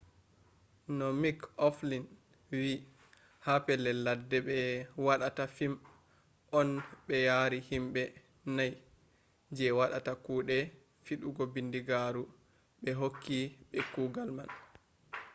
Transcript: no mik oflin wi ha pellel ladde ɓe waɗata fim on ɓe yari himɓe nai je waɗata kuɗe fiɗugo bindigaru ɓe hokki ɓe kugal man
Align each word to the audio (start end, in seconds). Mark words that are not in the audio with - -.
no 0.97 1.07
mik 1.21 1.39
oflin 1.67 2.03
wi 2.59 2.73
ha 3.45 3.53
pellel 3.65 3.99
ladde 4.05 4.37
ɓe 4.47 4.57
waɗata 5.05 5.43
fim 5.55 5.73
on 6.59 6.69
ɓe 7.05 7.15
yari 7.27 7.59
himɓe 7.69 8.01
nai 8.55 8.71
je 9.55 9.65
waɗata 9.79 10.11
kuɗe 10.25 10.57
fiɗugo 11.05 11.43
bindigaru 11.53 12.23
ɓe 12.81 12.91
hokki 12.99 13.37
ɓe 13.69 13.79
kugal 13.93 14.29
man 14.37 14.49